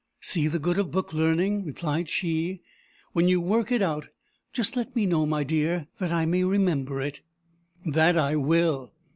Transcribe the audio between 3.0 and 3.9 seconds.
"When you work it